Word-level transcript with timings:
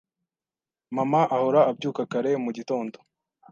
Mama 0.95 1.21
ahora 1.35 1.61
abyuka 1.71 2.01
kare 2.11 2.31
mu 2.43 2.51
gitondo. 2.57 2.97